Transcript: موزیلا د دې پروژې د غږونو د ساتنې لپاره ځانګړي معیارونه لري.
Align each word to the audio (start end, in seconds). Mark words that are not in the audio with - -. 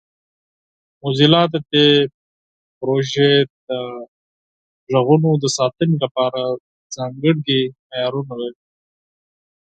موزیلا 1.01 1.41
د 1.53 1.55
دې 1.71 1.87
پروژې 2.79 3.31
د 3.67 4.97
غږونو 5.05 5.29
د 5.43 5.45
ساتنې 5.57 5.95
لپاره 6.03 6.41
ځانګړي 6.95 7.59
معیارونه 7.89 8.33
لري. 8.41 8.61